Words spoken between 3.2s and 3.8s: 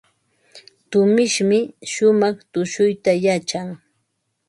yachan.